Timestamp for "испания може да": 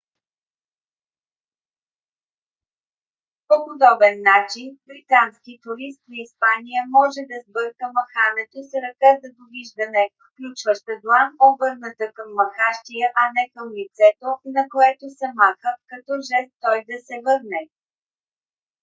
6.25-7.37